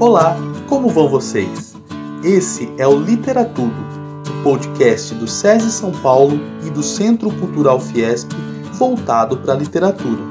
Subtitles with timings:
[0.00, 0.34] Olá,
[0.66, 1.74] como vão vocês?
[2.24, 3.76] Esse é o Literatudo,
[4.30, 8.32] o podcast do SESI São Paulo e do Centro Cultural Fiesp
[8.72, 10.22] voltado para a literatura.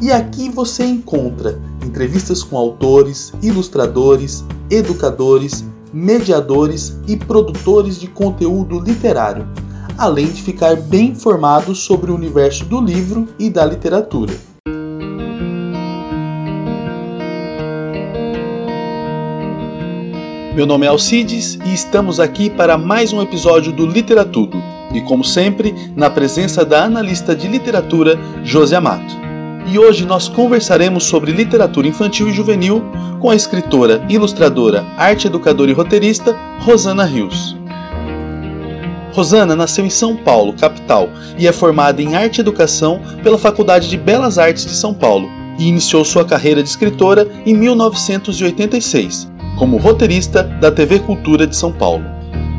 [0.00, 5.62] E aqui você encontra entrevistas com autores, ilustradores, educadores,
[5.92, 9.46] mediadores e produtores de conteúdo literário,
[9.98, 14.32] além de ficar bem informado sobre o universo do livro e da literatura.
[20.58, 24.60] Meu nome é Alcides e estamos aqui para mais um episódio do Literatudo.
[24.92, 29.14] E como sempre, na presença da analista de literatura José Amato.
[29.68, 32.82] E hoje nós conversaremos sobre literatura infantil e juvenil
[33.20, 37.56] com a escritora, ilustradora, arte educadora e roteirista Rosana Rios.
[39.12, 43.88] Rosana nasceu em São Paulo, capital, e é formada em arte e educação pela Faculdade
[43.88, 49.76] de Belas Artes de São Paulo e iniciou sua carreira de escritora em 1986 como
[49.76, 52.04] roteirista da TV Cultura de São Paulo.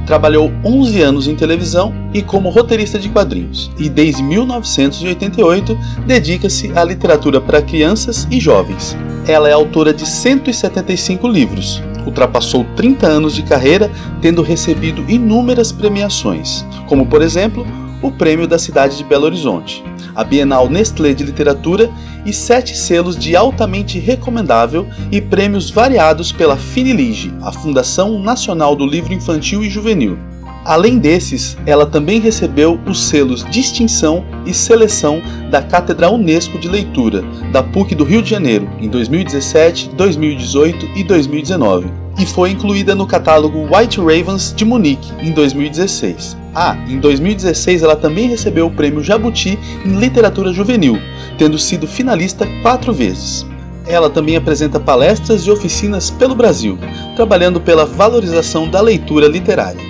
[0.05, 6.83] Trabalhou 11 anos em televisão e como roteirista de quadrinhos, e desde 1988 dedica-se à
[6.83, 8.97] literatura para crianças e jovens.
[9.27, 13.89] Ela é autora de 175 livros, ultrapassou 30 anos de carreira,
[14.22, 17.66] tendo recebido inúmeras premiações, como por exemplo
[18.02, 19.83] o Prêmio da Cidade de Belo Horizonte,
[20.16, 21.90] a Bienal Nestlé de Literatura
[22.26, 28.86] e sete selos de altamente recomendável e prêmios variados pela Finilige, a Fundação Nacional do
[28.86, 30.18] Livro Infantil e Juvenil.
[30.66, 37.23] Além desses, ela também recebeu os selos Distinção e Seleção da Cátedra Unesco de Leitura,
[37.52, 43.08] da PUC do Rio de Janeiro, em 2017, 2018 e 2019, e foi incluída no
[43.08, 46.39] catálogo White Ravens de Munique, em 2016.
[46.53, 50.97] Ah, em 2016 ela também recebeu o prêmio Jabuti em Literatura Juvenil,
[51.38, 53.45] tendo sido finalista quatro vezes.
[53.88, 56.77] Ela também apresenta palestras e oficinas pelo Brasil,
[57.16, 59.82] trabalhando pela valorização da leitura literária.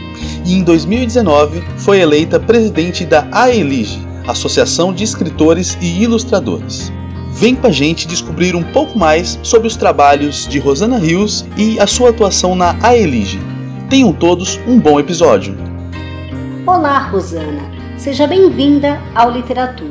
[0.46, 6.92] E em 2019 foi eleita presidente da AELIGE, Associação de Escritores e Ilustradores.
[7.34, 11.80] Vem com a gente descobrir um pouco mais sobre os trabalhos de Rosana Rios e
[11.80, 13.40] a sua atuação na AELIGE.
[13.90, 15.69] Tenham todos um bom episódio.
[16.72, 17.63] Olá, Rosana.
[17.97, 19.90] Seja bem-vinda ao Literatura.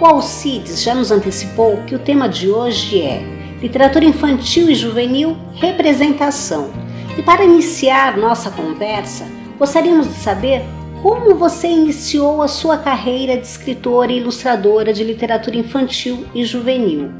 [0.00, 3.20] O Alcides já nos antecipou que o tema de hoje é
[3.60, 6.70] Literatura Infantil e Juvenil Representação.
[7.18, 9.26] E para iniciar nossa conversa,
[9.58, 10.62] gostaríamos de saber
[11.02, 17.10] como você iniciou a sua carreira de escritora e ilustradora de literatura infantil e juvenil.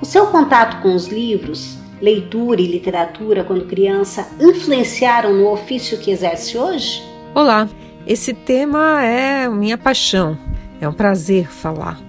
[0.00, 6.10] O seu contato com os livros, leitura e literatura quando criança influenciaram no ofício que
[6.10, 7.02] exerce hoje?
[7.34, 7.68] Olá,
[8.06, 10.36] esse tema é minha paixão.
[10.80, 12.00] É um prazer falar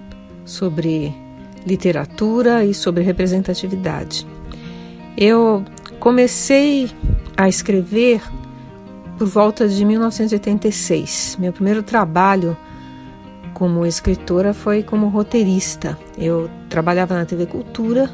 [0.44, 1.14] sobre
[1.66, 4.26] literatura e sobre representatividade.
[5.16, 5.64] Eu
[6.00, 6.90] comecei
[7.36, 8.22] a escrever
[9.18, 11.36] por volta de 1986.
[11.38, 12.56] Meu primeiro trabalho
[13.54, 15.98] como escritora foi como roteirista.
[16.18, 18.10] Eu trabalhava na TV Cultura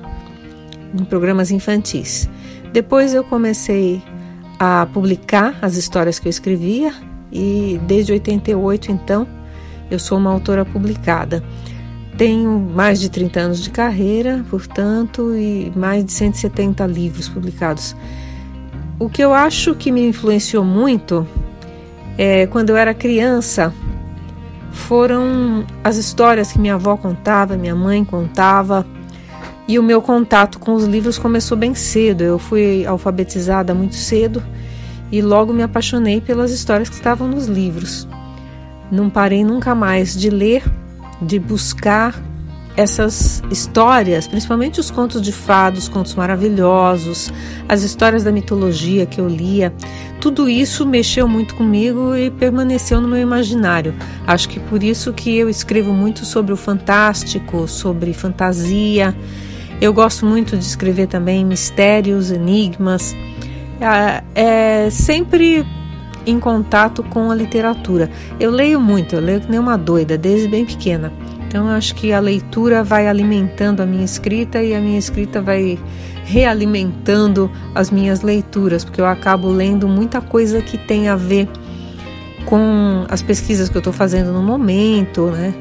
[0.92, 2.28] em programas infantis.
[2.72, 4.02] Depois eu comecei
[4.58, 6.92] a publicar as histórias que eu escrevia
[7.32, 9.26] e desde 88 então
[9.90, 11.42] eu sou uma autora publicada.
[12.16, 17.94] Tenho mais de 30 anos de carreira, portanto, e mais de 170 livros publicados.
[18.98, 21.26] O que eu acho que me influenciou muito
[22.18, 23.72] é quando eu era criança
[24.72, 28.84] foram as histórias que minha avó contava, minha mãe contava,
[29.66, 32.22] e o meu contato com os livros começou bem cedo.
[32.22, 34.42] Eu fui alfabetizada muito cedo
[35.10, 38.06] e logo me apaixonei pelas histórias que estavam nos livros.
[38.90, 40.62] Não parei nunca mais de ler
[41.20, 42.14] de buscar
[42.76, 47.32] essas histórias, principalmente os contos de fados, contos maravilhosos,
[47.68, 49.74] as histórias da mitologia que eu lia,
[50.20, 53.94] tudo isso mexeu muito comigo e permaneceu no meu imaginário.
[54.26, 59.14] Acho que por isso que eu escrevo muito sobre o fantástico, sobre fantasia.
[59.80, 63.14] Eu gosto muito de escrever também mistérios, enigmas.
[63.80, 64.22] É,
[64.86, 65.64] é sempre
[66.26, 68.10] em contato com a literatura.
[68.38, 71.12] Eu leio muito, eu leio que nem uma doida, desde bem pequena.
[71.46, 75.78] Então, acho que a leitura vai alimentando a minha escrita e a minha escrita vai
[76.24, 81.48] realimentando as minhas leituras, porque eu acabo lendo muita coisa que tem a ver
[82.44, 85.54] com as pesquisas que eu estou fazendo no momento, né?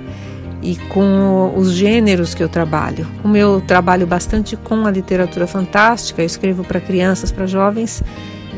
[0.62, 3.07] E com os gêneros que eu trabalho.
[3.21, 8.04] Como eu trabalho bastante com a literatura fantástica, eu escrevo para crianças, para jovens,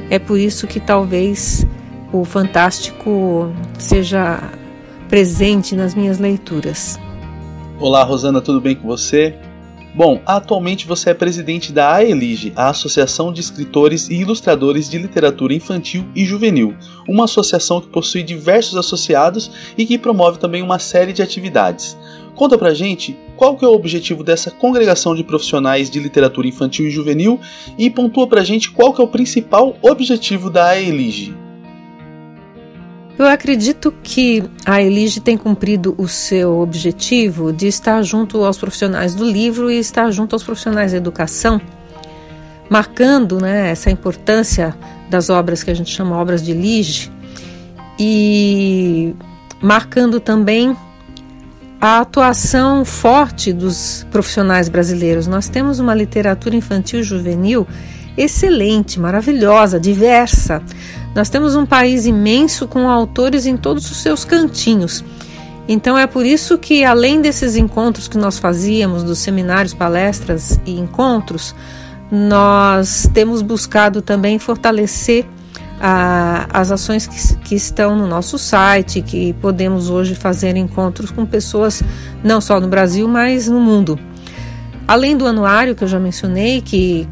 [0.09, 1.65] é por isso que talvez
[2.11, 4.39] o fantástico seja
[5.07, 6.99] presente nas minhas leituras.
[7.79, 9.35] Olá, Rosana, tudo bem com você?
[9.99, 15.53] Bom, atualmente você é presidente da AELIGE, a Associação de Escritores e Ilustradores de Literatura
[15.53, 16.73] Infantil e Juvenil,
[17.05, 21.97] uma associação que possui diversos associados e que promove também uma série de atividades.
[22.33, 26.87] Conta pra gente qual que é o objetivo dessa congregação de profissionais de literatura infantil
[26.87, 27.37] e juvenil
[27.77, 31.48] e pontua pra gente qual que é o principal objetivo da AELIGE.
[33.19, 39.13] Eu acredito que a Elige tem cumprido o seu objetivo de estar junto aos profissionais
[39.13, 41.59] do livro e estar junto aos profissionais da educação,
[42.69, 44.73] marcando né, essa importância
[45.09, 47.11] das obras que a gente chama obras de Elige
[47.99, 49.13] e
[49.61, 50.73] marcando também
[51.81, 55.27] a atuação forte dos profissionais brasileiros.
[55.27, 57.67] Nós temos uma literatura infantil juvenil
[58.17, 60.61] excelente, maravilhosa, diversa.
[61.15, 65.03] Nós temos um país imenso com autores em todos os seus cantinhos.
[65.67, 70.79] Então é por isso que, além desses encontros que nós fazíamos, dos seminários, palestras e
[70.79, 71.53] encontros,
[72.11, 75.27] nós temos buscado também fortalecer
[75.79, 81.25] ah, as ações que, que, estão no nosso site, que podemos hoje fazer encontros com
[81.25, 81.81] pessoas
[82.23, 83.97] não só no Brasil, mas no mundo.
[84.87, 87.07] Além do anuário que eu já mencionei, que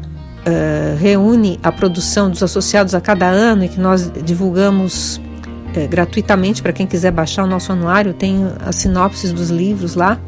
[0.48, 6.62] uh, reúne a produção dos associados a cada ano e que nós divulgamos uh, gratuitamente
[6.62, 10.18] para quem quiser baixar o nosso anuário, tem as sinopses dos livros lá.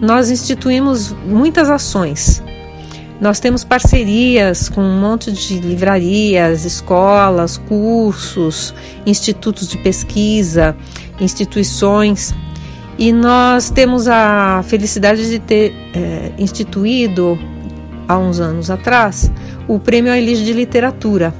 [0.00, 2.42] Nós instituímos muitas ações.
[3.20, 8.74] Nós temos parcerias com um monte de livrarias, escolas, cursos,
[9.06, 10.76] institutos de pesquisa,
[11.20, 12.34] instituições.
[12.98, 17.38] E nós temos a felicidade de ter é, instituído
[18.12, 19.30] há uns anos atrás,
[19.66, 21.34] o Prêmio Aelige de Literatura.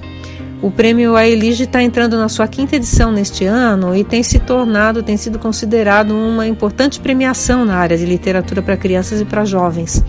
[0.62, 5.02] O Prêmio Aelige está entrando na sua quinta edição neste ano e tem se tornado,
[5.02, 10.04] tem sido considerado uma importante premiação na área de literatura para crianças e para jovens.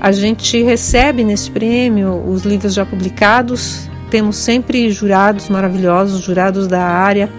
[0.00, 6.82] A gente recebe neste prêmio os livros já publicados, temos sempre jurados maravilhosos, jurados da
[6.82, 7.30] área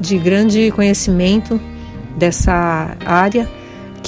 [0.00, 1.60] de grande conhecimento
[2.16, 3.57] dessa área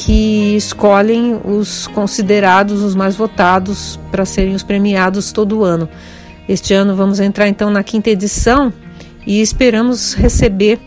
[0.05, 5.88] que escolhem os considerados os mais votados para serem os premiados todo ano.
[6.49, 8.73] Este ano vamos entrar então na quinta edição
[9.26, 10.81] e esperamos receber,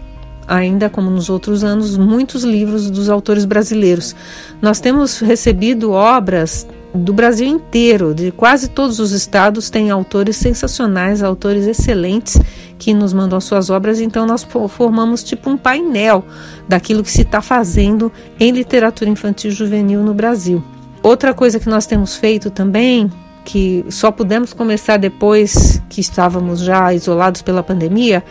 [0.48, 4.16] ainda como nos outros anos, muitos livros dos autores brasileiros.
[4.62, 11.24] Nós temos recebido obras do Brasil inteiro, de quase todos os estados, tem autores sensacionais,
[11.24, 12.40] autores excelentes
[12.78, 14.00] que nos mandam suas obras.
[14.00, 16.24] Então, nós formamos tipo um painel
[16.68, 20.64] daquilo que se está fazendo em literatura infantil e juvenil no Brasil.
[21.02, 23.12] Outra coisa que nós temos feito também,
[23.44, 28.24] que só pudemos começar depois que estávamos já isolados pela pandemia,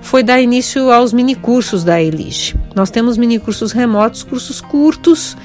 [0.00, 2.54] foi dar início aos minicursos da Elige.
[2.74, 5.36] Nós temos minicursos remotos, cursos curtos,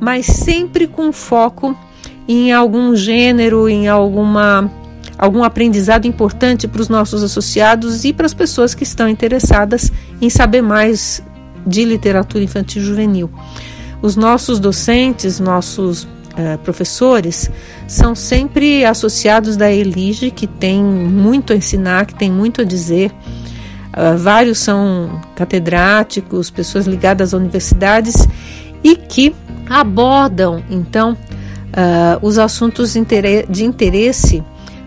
[0.00, 1.76] mas sempre com foco
[2.28, 4.70] em algum gênero, em alguma
[5.16, 9.90] algum aprendizado importante para os nossos associados e para as pessoas que estão interessadas
[10.22, 11.20] em saber mais
[11.66, 13.30] de literatura infantil e juvenil.
[14.00, 17.50] Os nossos docentes, nossos uh, professores,
[17.88, 23.10] são sempre associados da Elige, que tem muito a ensinar, que tem muito a dizer.
[23.10, 28.28] Uh, vários são catedráticos, pessoas ligadas a universidades
[28.84, 29.34] e que
[29.68, 31.16] abordam, então,
[31.68, 34.42] uh, os assuntos de interesse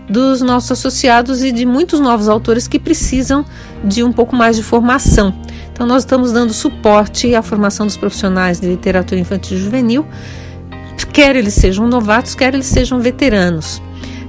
[0.08, 3.44] dos nossos associados e de muitos novos autores que precisam
[3.84, 5.34] de um pouco mais de formação.
[5.72, 10.06] Então, nós estamos dando suporte à formação dos profissionais de literatura infantil e juvenil,
[11.12, 13.82] quer eles sejam novatos, quer eles sejam veteranos.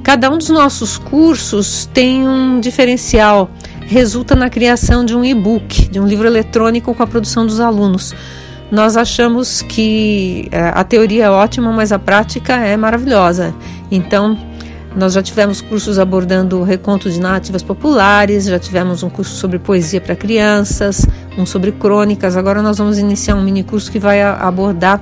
[0.03, 3.49] Cada um dos nossos cursos tem um diferencial,
[3.81, 8.13] resulta na criação de um e-book, de um livro eletrônico com a produção dos alunos
[8.73, 13.53] nós achamos que é, a teoria é ótima, mas a prática é maravilhosa.
[13.91, 14.35] Então,
[14.95, 19.59] nós já tivemos cursos abordando o reconto de narrativas populares, já tivemos um curso sobre
[19.59, 21.05] poesia para crianças,
[21.37, 22.35] um sobre crônicas.
[22.35, 24.99] Agora nós vamos iniciar um mini curso que vai abordar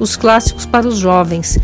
[0.00, 1.60] os clássicos para os jovens.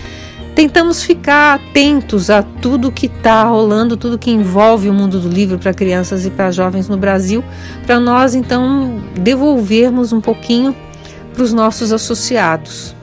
[0.54, 5.58] Tentamos ficar atentos a tudo que está rolando, tudo que envolve o mundo do livro
[5.58, 7.42] para crianças e para jovens no Brasil,
[7.84, 10.72] para nós então devolvermos um pouquinho
[11.38, 12.96] para os nossos associados.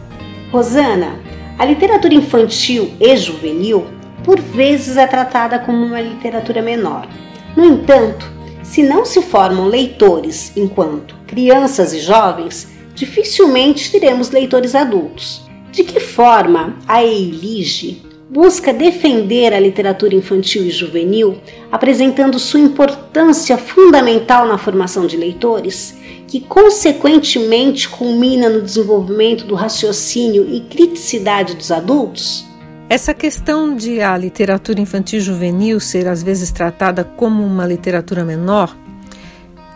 [0.51, 1.18] Rosana,
[1.58, 3.86] a literatura infantil e juvenil
[4.25, 7.08] por vezes é tratada como uma literatura menor.
[7.56, 8.30] No entanto,
[8.62, 15.50] se não se formam leitores enquanto crianças e jovens, dificilmente teremos leitores adultos.
[15.72, 18.04] De que forma a EILIGE
[18.36, 21.38] busca defender a literatura infantil e juvenil,
[21.72, 25.96] apresentando sua importância fundamental na formação de leitores?
[26.27, 32.44] que consequentemente culmina no desenvolvimento do raciocínio e criticidade dos adultos?
[32.89, 38.75] Essa questão de a literatura infantil juvenil ser às vezes tratada como uma literatura menor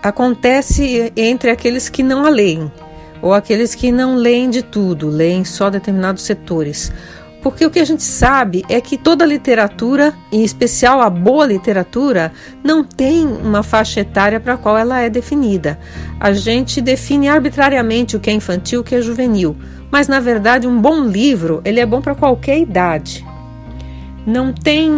[0.01, 2.69] acontece entre aqueles que não a leem
[3.21, 6.91] ou aqueles que não leem de tudo, leem só determinados setores.
[7.41, 12.33] Porque o que a gente sabe é que toda literatura, em especial a boa literatura,
[12.63, 15.79] não tem uma faixa etária para a qual ela é definida.
[16.19, 19.55] A gente define arbitrariamente o que é infantil, o que é juvenil.
[19.89, 23.25] Mas na verdade, um bom livro ele é bom para qualquer idade.
[24.25, 24.91] Não tem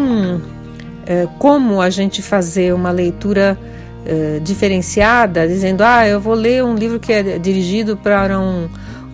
[1.05, 3.57] é, como a gente fazer uma leitura
[4.05, 8.67] é, diferenciada, dizendo, ah, eu vou ler um livro que é dirigido para um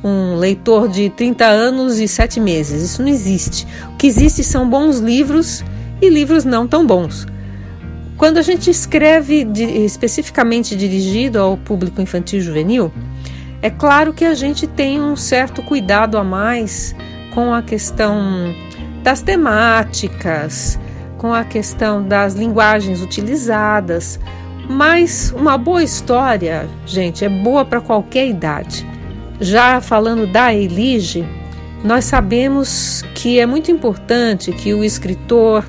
[0.04, 2.82] um leitor de 30 anos e 7 meses.
[2.82, 3.68] Isso não existe.
[3.94, 5.64] O que existe são bons livros
[6.02, 7.26] e livros não tão bons.
[8.18, 12.92] Quando a gente escreve de, especificamente dirigido ao público infantil e juvenil,
[13.62, 16.96] é claro que a gente tem um certo cuidado a mais
[17.34, 18.56] com a questão
[19.04, 20.80] das temáticas,
[21.18, 24.20] com a questão das linguagens utilizadas,
[24.70, 28.86] mas uma boa história, gente, é boa para qualquer idade.
[29.40, 31.26] Já falando da Elige,
[31.84, 35.64] nós sabemos que é muito importante que o escritor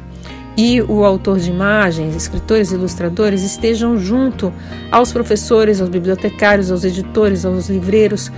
[0.57, 4.53] e o autor de imagens, escritores e ilustradores, estejam junto
[4.91, 8.33] aos professores, aos bibliotecários, aos editores, aos livreiros,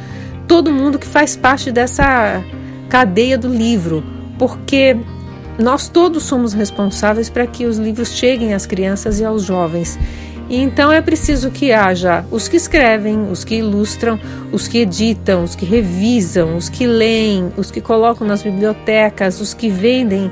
[0.47, 2.45] todo mundo que faz parte dessa
[2.91, 4.05] cadeia do livro,
[4.39, 4.97] porque
[5.59, 9.99] nós todos somos responsáveis para que os livros cheguem às crianças e aos jovens.
[10.53, 14.19] Então é preciso que haja os que escrevem, os que ilustram,
[14.51, 19.55] os que editam, os que revisam, os que leem, os que colocam nas bibliotecas, os
[19.55, 20.29] que vendem,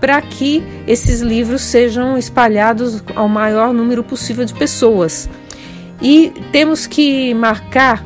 [0.00, 5.28] para que esses livros sejam espalhados ao maior número possível de pessoas.
[6.00, 8.04] E temos que marcar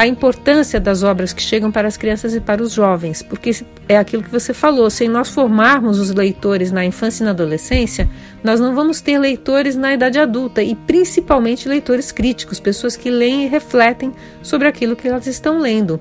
[0.00, 3.50] a importância das obras que chegam para as crianças e para os jovens, porque
[3.86, 8.08] é aquilo que você falou, se nós formarmos os leitores na infância e na adolescência,
[8.42, 13.44] nós não vamos ter leitores na idade adulta e principalmente leitores críticos, pessoas que leem
[13.44, 14.10] e refletem
[14.42, 15.96] sobre aquilo que elas estão lendo.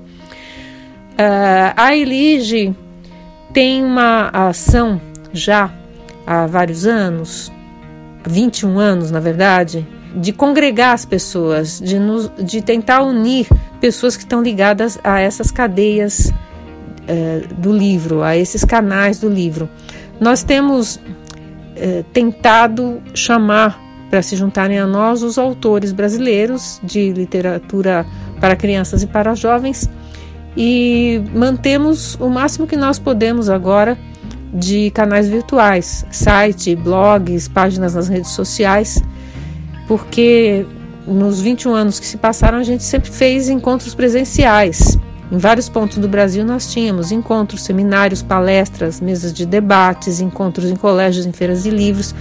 [1.16, 2.74] Uh, a Elige
[3.52, 5.02] tem uma ação
[5.34, 5.74] já
[6.26, 7.52] há vários anos,
[8.26, 9.86] 21 anos na verdade,
[10.16, 13.48] de congregar as pessoas, de, nos, de tentar unir
[13.80, 16.34] pessoas que estão ligadas a essas cadeias
[17.08, 19.70] é, do livro, a esses canais do livro.
[20.20, 21.00] Nós temos
[21.76, 28.06] é, tentado chamar para se juntarem a nós os autores brasileiros de literatura
[28.40, 29.90] para crianças e para jovens
[30.58, 33.98] e mantemos o máximo que nós podemos agora
[34.52, 39.02] de canais virtuais, site, blogs, páginas nas redes sociais
[39.90, 40.68] porque
[41.08, 45.00] nos 21 anos que se passaram, a gente sempre fez encontros presenciais.
[45.32, 50.76] Em vários pontos do Brasil nós tínhamos encontros, seminários, palestras, mesas de debates, encontros em
[50.76, 52.14] colégios, em feiras de livros.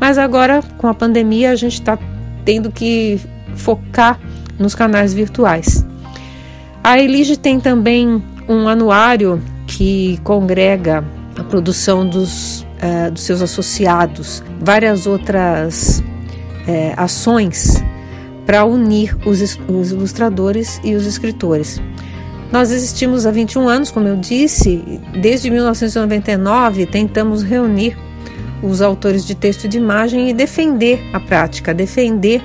[0.00, 1.98] Mas agora, com a pandemia, a gente está
[2.42, 3.20] tendo que
[3.54, 4.18] focar
[4.58, 5.84] nos canais virtuais.
[6.82, 11.04] A Elige tem também um anuário que congrega
[11.36, 16.02] a produção dos, uh, dos seus associados, várias outras
[16.66, 17.82] é, ações
[18.46, 21.80] para unir os, os ilustradores e os escritores.
[22.50, 24.82] Nós existimos há 21 anos, como eu disse,
[25.20, 27.96] desde 1999 tentamos reunir
[28.62, 32.42] os autores de texto e de imagem e defender a prática, defender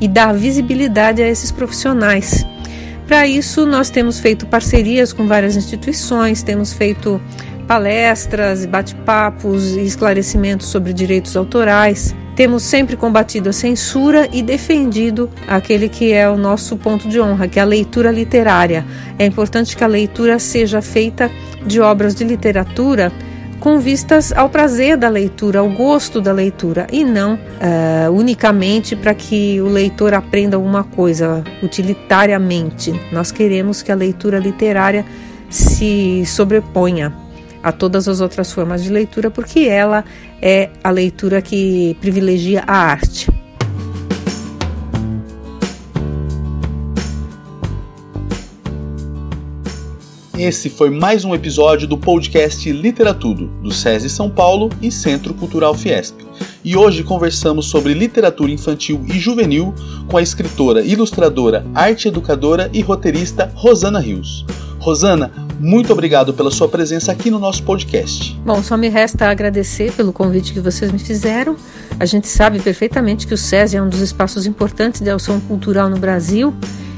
[0.00, 2.46] e dar visibilidade a esses profissionais.
[3.06, 7.20] Para isso, nós temos feito parcerias com várias instituições, temos feito
[7.66, 12.14] palestras, bate-papos e esclarecimentos sobre direitos autorais.
[12.40, 17.46] Temos sempre combatido a censura e defendido aquele que é o nosso ponto de honra,
[17.46, 18.82] que é a leitura literária.
[19.18, 21.30] É importante que a leitura seja feita
[21.66, 23.12] de obras de literatura
[23.58, 29.12] com vistas ao prazer da leitura, ao gosto da leitura, e não uh, unicamente para
[29.12, 32.98] que o leitor aprenda alguma coisa utilitariamente.
[33.12, 35.04] Nós queremos que a leitura literária
[35.50, 37.12] se sobreponha
[37.62, 40.04] a todas as outras formas de leitura, porque ela
[40.40, 43.28] é a leitura que privilegia a arte.
[50.40, 55.74] Esse foi mais um episódio do podcast Literatudo, do SESI São Paulo e Centro Cultural
[55.74, 56.16] Fiesp.
[56.64, 59.74] E hoje conversamos sobre literatura infantil e juvenil
[60.08, 64.46] com a escritora, ilustradora, arte educadora e roteirista Rosana Rios.
[64.80, 68.34] Rosana, muito obrigado pela sua presença aqui no nosso podcast.
[68.44, 71.54] Bom, só me resta agradecer pelo convite que vocês me fizeram.
[71.98, 75.90] A gente sabe perfeitamente que o SESI é um dos espaços importantes de ação cultural
[75.90, 76.54] no Brasil.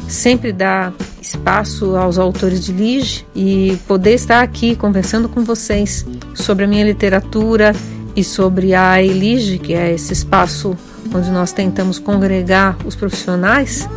[0.07, 6.65] Sempre dá espaço aos autores de Lige e poder estar aqui conversando com vocês sobre
[6.65, 7.75] a minha literatura
[8.15, 10.77] e sobre a Elige, que é esse espaço
[11.13, 13.89] onde nós tentamos congregar os profissionais.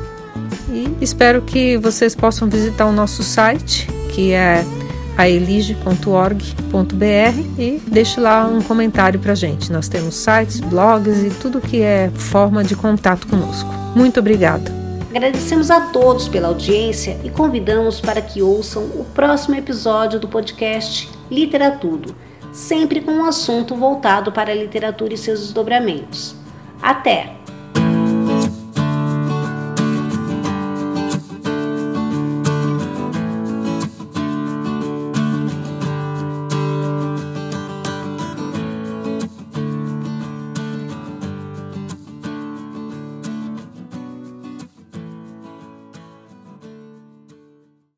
[0.70, 4.64] E espero que vocês possam visitar o nosso site, que é
[5.18, 6.42] aelige.org.br
[7.58, 9.72] e deixe lá um comentário para gente.
[9.72, 13.70] Nós temos sites, blogs e tudo que é forma de contato conosco.
[13.96, 14.72] Muito obrigada.
[15.10, 21.10] Agradecemos a todos pela audiência e convidamos para que ouçam o próximo episódio do podcast
[21.32, 22.14] Literatudo,
[22.52, 26.36] sempre com um assunto voltado para a literatura e seus desdobramentos.
[26.82, 27.45] Até!